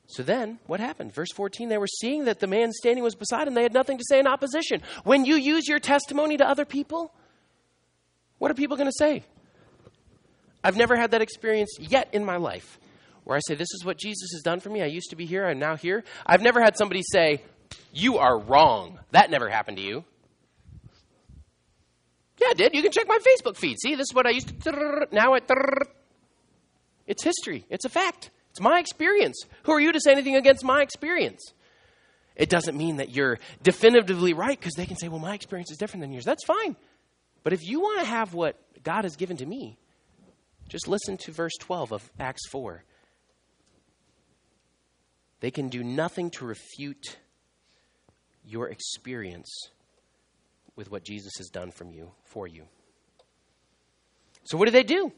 [0.07, 1.13] So then, what happened?
[1.13, 3.53] Verse 14, they were seeing that the man standing was beside them.
[3.53, 4.81] They had nothing to say in opposition.
[5.03, 7.13] When you use your testimony to other people,
[8.37, 9.23] what are people going to say?
[10.63, 12.79] I've never had that experience yet in my life
[13.25, 14.81] where I say, This is what Jesus has done for me.
[14.81, 16.03] I used to be here, I'm now here.
[16.25, 17.43] I've never had somebody say,
[17.93, 18.99] You are wrong.
[19.11, 20.03] That never happened to you.
[22.39, 22.75] Yeah, it did.
[22.75, 23.77] You can check my Facebook feed.
[23.79, 25.07] See, this is what I used to.
[25.11, 25.49] Now it.
[27.07, 27.65] It's history.
[27.69, 28.31] It's a fact.
[28.51, 29.41] It's my experience.
[29.63, 31.41] Who are you to say anything against my experience?
[32.35, 35.77] It doesn't mean that you're definitively right because they can say, well, my experience is
[35.77, 36.25] different than yours.
[36.25, 36.75] That's fine.
[37.43, 39.77] But if you want to have what God has given to me,
[40.67, 42.83] just listen to verse 12 of Acts 4.
[45.39, 47.17] They can do nothing to refute
[48.45, 49.49] your experience
[50.75, 52.63] with what Jesus has done from you for you.
[54.43, 55.11] So what do they do?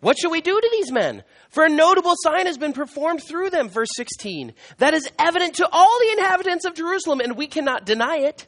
[0.00, 1.24] What shall we do to these men?
[1.48, 4.52] For a notable sign has been performed through them, verse 16.
[4.76, 8.46] That is evident to all the inhabitants of Jerusalem, and we cannot deny it.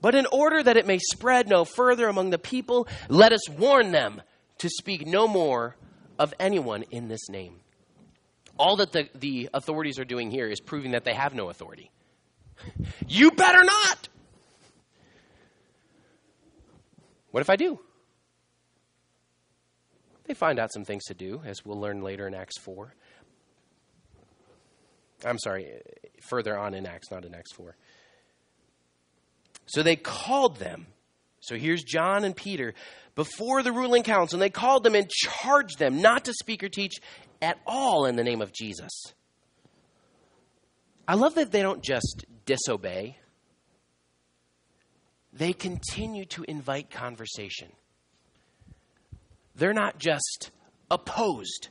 [0.00, 3.90] But in order that it may spread no further among the people, let us warn
[3.90, 4.22] them
[4.58, 5.74] to speak no more
[6.16, 7.63] of anyone in this name.
[8.58, 11.90] All that the, the authorities are doing here is proving that they have no authority.
[13.08, 14.08] You better not!
[17.30, 17.80] What if I do?
[20.24, 22.94] They find out some things to do, as we'll learn later in Acts 4.
[25.24, 25.80] I'm sorry,
[26.20, 27.76] further on in Acts, not in Acts 4.
[29.66, 30.86] So they called them.
[31.44, 32.72] So here's John and Peter
[33.14, 36.70] before the ruling council, and they called them and charged them not to speak or
[36.70, 36.94] teach
[37.42, 39.12] at all in the name of Jesus.
[41.06, 43.18] I love that they don't just disobey,
[45.34, 47.68] they continue to invite conversation.
[49.56, 50.50] They're not just
[50.90, 51.68] opposed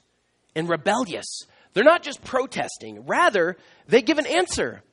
[0.56, 1.26] and rebellious.
[1.74, 3.06] They're not just protesting.
[3.06, 3.58] Rather,
[3.88, 4.84] they give an answer.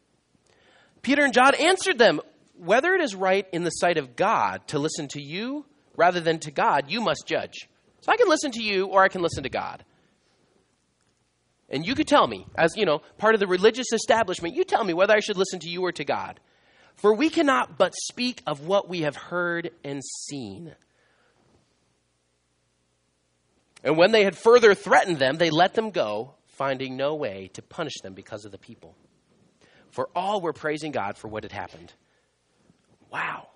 [1.02, 2.20] Peter and John answered them
[2.60, 5.64] whether it is right in the sight of God to listen to you
[5.96, 7.68] rather than to God, you must judge.
[8.00, 9.84] So I can listen to you or I can listen to God.
[11.68, 14.84] And you could tell me, as you know, part of the religious establishment, you tell
[14.84, 16.40] me whether I should listen to you or to God.
[16.96, 20.74] For we cannot but speak of what we have heard and seen.
[23.82, 27.62] And when they had further threatened them, they let them go, finding no way to
[27.62, 28.94] punish them because of the people.
[29.90, 31.92] For all were praising God for what had happened.
[33.10, 33.48] Wow.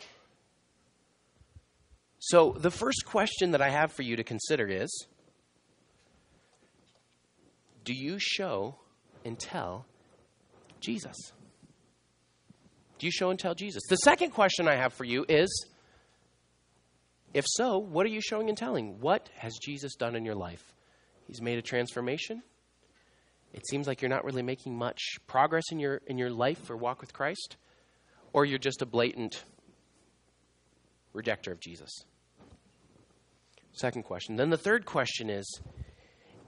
[2.18, 5.06] So, the first question that I have for you to consider is
[7.84, 8.76] Do you show
[9.24, 9.86] and tell
[10.80, 11.16] Jesus?
[12.98, 13.82] Do you show and tell Jesus?
[13.88, 15.66] The second question I have for you is
[17.34, 19.00] If so, what are you showing and telling?
[19.00, 20.74] What has Jesus done in your life?
[21.26, 22.42] He's made a transformation.
[23.52, 26.76] It seems like you're not really making much progress in your in your life or
[26.76, 27.56] walk with Christ
[28.34, 29.42] or you're just a blatant
[31.14, 32.04] rejecter of Jesus?
[33.72, 34.36] Second question.
[34.36, 35.60] Then the third question is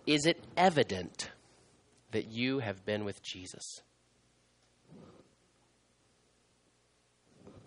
[0.07, 1.30] Is it evident
[2.11, 3.80] that you have been with Jesus?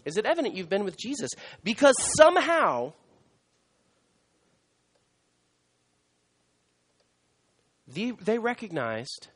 [0.05, 1.30] Is it evident you've been with Jesus?
[1.63, 2.93] Because somehow
[7.88, 9.28] the, they recognized,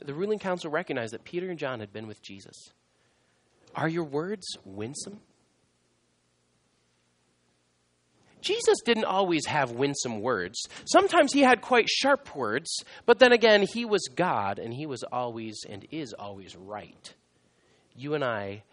[0.00, 2.54] the ruling council recognized that Peter and John had been with Jesus.
[3.74, 5.20] Are your words winsome?
[8.42, 10.58] Jesus didn't always have winsome words.
[10.84, 15.04] Sometimes he had quite sharp words, but then again, he was God and he was
[15.04, 17.14] always and is always right.
[17.96, 18.64] You and I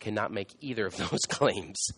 [0.00, 1.88] cannot make either of those claims.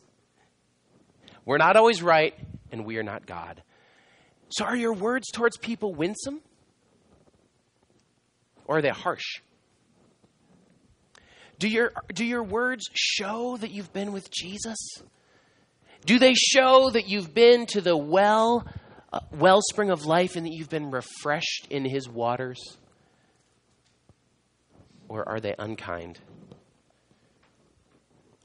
[1.45, 2.35] We're not always right,
[2.71, 3.63] and we are not God.
[4.51, 6.41] So, are your words towards people winsome?
[8.67, 9.41] Or are they harsh?
[11.61, 14.79] Do your, do your words show that you've been with Jesus?
[16.07, 18.67] Do they show that you've been to the well,
[19.13, 22.59] uh, wellspring of life and that you've been refreshed in his waters?
[25.07, 26.19] Or are they unkind?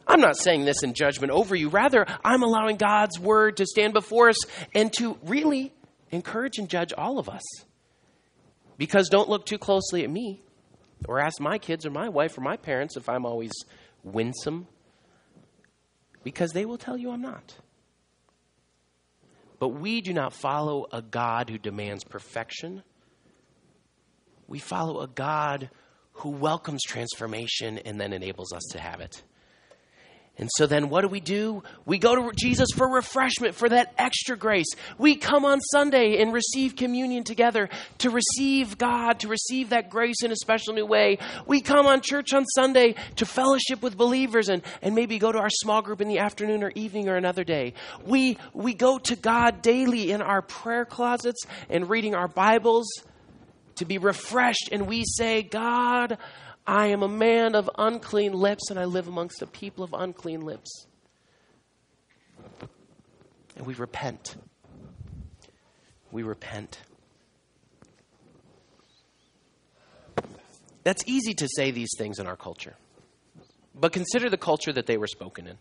[0.06, 1.70] I'm not saying this in judgment over you.
[1.70, 4.38] Rather, I'm allowing God's word to stand before us
[4.76, 5.74] and to really
[6.12, 7.44] encourage and judge all of us.
[8.78, 10.42] Because don't look too closely at me
[11.08, 13.52] or ask my kids or my wife or my parents if I'm always
[14.04, 14.68] winsome,
[16.24, 17.56] because they will tell you I'm not.
[19.60, 22.84] But we do not follow a God who demands perfection.
[24.48, 25.70] We follow a God
[26.14, 29.24] who welcomes transformation and then enables us to have it.
[30.38, 31.64] And so then what do we do?
[31.86, 34.68] We go to Jesus for refreshment, for that extra grace.
[34.98, 37.70] We come on Sunday and receive communion together
[38.00, 41.20] to receive God, to receive that grace in a special new way.
[41.48, 45.40] We come on church on Sunday to fellowship with believers and, and maybe go to
[45.40, 47.74] our small group in the afternoon or evening or another day.
[48.06, 52.88] We, we go to God daily in our prayer closets and reading our Bibles
[53.76, 54.70] to be refreshed.
[54.72, 56.18] And we say, God,
[56.68, 60.42] I am a man of unclean lips, and I live amongst a people of unclean
[60.42, 60.88] lips.
[63.56, 64.36] And we repent.
[66.12, 66.80] We repent.
[70.84, 72.76] That's easy to say these things in our culture.
[73.74, 75.58] But consider the culture that they were spoken in.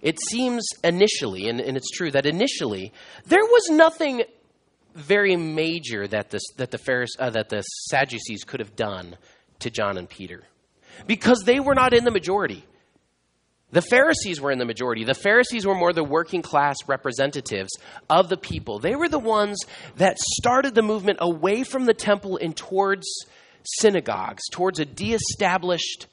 [0.00, 2.92] It seems initially, and, and it's true that initially,
[3.26, 4.24] there was nothing
[4.94, 9.16] very major that, this, that, the Pharisees, uh, that the Sadducees could have done
[9.60, 10.44] to John and Peter
[11.06, 12.64] because they were not in the majority.
[13.70, 15.04] The Pharisees were in the majority.
[15.04, 17.70] The Pharisees were more the working class representatives
[18.10, 18.78] of the people.
[18.78, 19.58] They were the ones
[19.96, 23.06] that started the movement away from the temple and towards
[23.80, 26.06] synagogues, towards a de established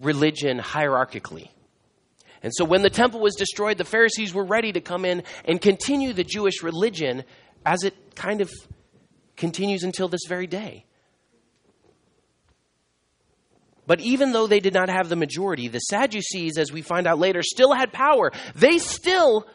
[0.00, 1.48] religion hierarchically.
[2.42, 5.60] And so when the temple was destroyed, the Pharisees were ready to come in and
[5.60, 7.24] continue the Jewish religion
[7.64, 8.50] as it kind of
[9.36, 10.84] continues until this very day.
[13.86, 17.18] But even though they did not have the majority, the Sadducees, as we find out
[17.18, 18.30] later, still had power.
[18.54, 19.46] They still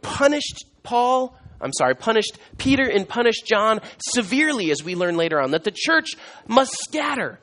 [0.00, 3.80] punished Paul, I'm sorry, punished Peter and punished John
[4.14, 6.10] severely, as we learn later on, that the church
[6.46, 7.40] must scatter.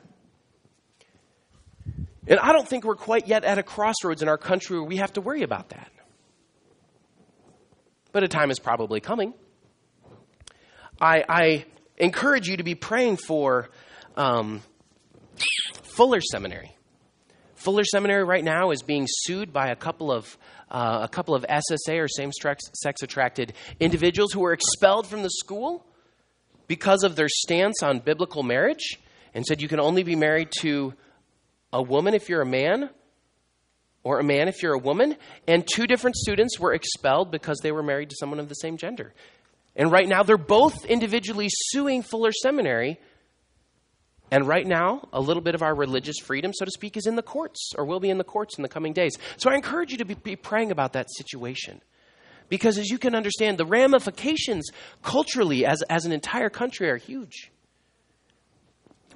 [2.26, 4.96] And I don't think we're quite yet at a crossroads in our country where we
[4.96, 5.92] have to worry about that.
[8.12, 9.34] But a time is probably coming.
[11.04, 11.64] I, I
[11.98, 13.68] encourage you to be praying for
[14.16, 14.62] um,
[15.82, 16.74] Fuller Seminary.
[17.56, 20.38] Fuller Seminary right now is being sued by a couple of
[20.70, 25.86] uh, a couple of SSA or same-sex attracted individuals who were expelled from the school
[26.66, 28.98] because of their stance on biblical marriage
[29.34, 30.94] and said you can only be married to
[31.72, 32.88] a woman if you're a man
[34.02, 35.16] or a man if you're a woman.
[35.46, 38.78] And two different students were expelled because they were married to someone of the same
[38.78, 39.12] gender.
[39.76, 43.00] And right now, they're both individually suing Fuller Seminary.
[44.30, 47.16] And right now, a little bit of our religious freedom, so to speak, is in
[47.16, 49.16] the courts or will be in the courts in the coming days.
[49.36, 51.80] So I encourage you to be, be praying about that situation.
[52.48, 54.70] Because as you can understand, the ramifications
[55.02, 57.50] culturally as, as an entire country are huge.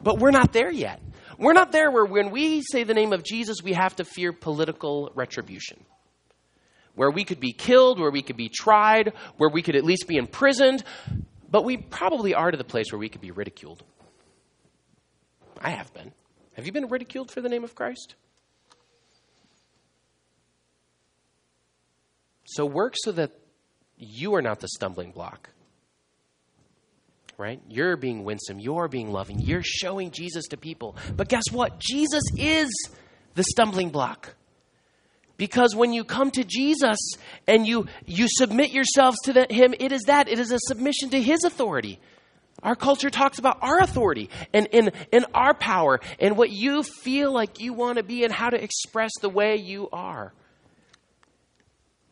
[0.03, 1.01] But we're not there yet.
[1.39, 4.33] We're not there where when we say the name of Jesus, we have to fear
[4.33, 5.85] political retribution
[6.99, 10.09] where we could be killed, where we could be tried, where we could at least
[10.09, 10.83] be imprisoned,
[11.49, 13.85] but we probably are to the place where we could be ridiculed.
[15.63, 16.11] I have been.
[16.55, 18.17] Have you been ridiculed for the name of Christ?
[22.47, 23.31] So work so that
[23.97, 25.51] you are not the stumbling block.
[27.37, 27.63] Right?
[27.69, 28.59] You're being winsome.
[28.59, 29.39] You're being loving.
[29.39, 30.97] You're showing Jesus to people.
[31.17, 31.79] But guess what?
[31.79, 32.69] Jesus is
[33.37, 34.35] the stumbling block.
[35.39, 36.99] Because when you come to Jesus
[37.47, 40.29] and you, you submit yourselves to the, Him, it is that.
[40.29, 42.01] It is a submission to His authority.
[42.63, 47.33] Our culture talks about our authority and, and, and our power and what you feel
[47.33, 50.35] like you want to be and how to express the way you are.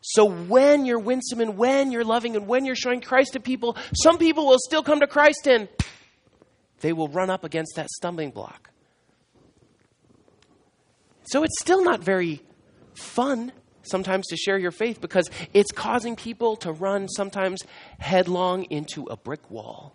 [0.02, 3.76] So when you're winsome and when you're loving and when you're showing Christ to people,
[3.92, 5.68] some people will still come to Christ and
[6.80, 8.70] they will run up against that stumbling block.
[11.24, 12.40] So it's still not very
[12.96, 17.62] fun sometimes to share your faith because it's causing people to run sometimes
[17.98, 19.94] headlong into a brick wall.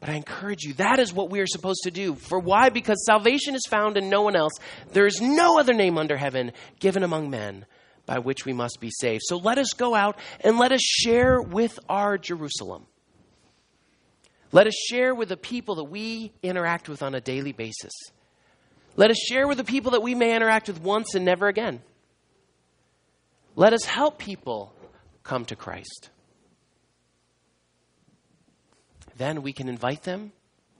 [0.00, 2.14] But I encourage you, that is what we are supposed to do.
[2.14, 2.68] For why?
[2.68, 4.52] Because salvation is found in no one else.
[4.92, 7.66] There is no other name under heaven given among men
[8.06, 9.22] by which we must be saved.
[9.26, 12.86] So let us go out and let us share with our Jerusalem.
[14.52, 17.92] Let us share with the people that we interact with on a daily basis.
[18.96, 21.82] Let us share with the people that we may interact with once and never again.
[23.54, 24.72] Let us help people
[25.22, 26.10] come to Christ.
[29.16, 30.32] Then we can invite them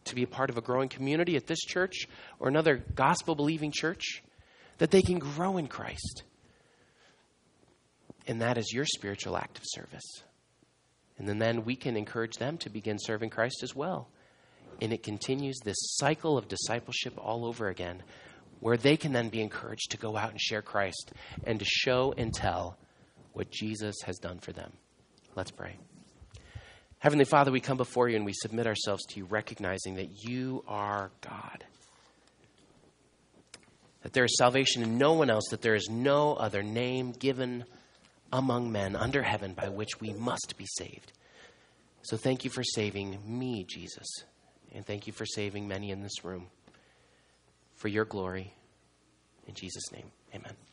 [0.04, 3.72] to be a part of a growing community at this church or another gospel believing
[3.72, 4.22] church,
[4.78, 6.22] that they can grow in Christ.
[8.26, 10.22] And that is your spiritual act of service.
[11.18, 14.09] And then, then we can encourage them to begin serving Christ as well.
[14.81, 18.03] And it continues this cycle of discipleship all over again,
[18.61, 21.12] where they can then be encouraged to go out and share Christ
[21.45, 22.76] and to show and tell
[23.33, 24.72] what Jesus has done for them.
[25.35, 25.76] Let's pray.
[26.99, 30.64] Heavenly Father, we come before you and we submit ourselves to you, recognizing that you
[30.66, 31.64] are God.
[34.03, 37.64] That there is salvation in no one else, that there is no other name given
[38.33, 41.12] among men under heaven by which we must be saved.
[42.03, 44.07] So thank you for saving me, Jesus.
[44.75, 46.47] And thank you for saving many in this room.
[47.77, 48.53] For your glory.
[49.47, 50.68] In Jesus' name, amen.